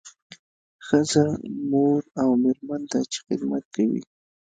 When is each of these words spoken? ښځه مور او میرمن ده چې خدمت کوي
ښځه 0.85 1.23
مور 1.69 2.01
او 2.21 2.29
میرمن 2.43 2.81
ده 2.91 2.99
چې 3.11 3.17
خدمت 3.25 3.63
کوي 3.75 4.01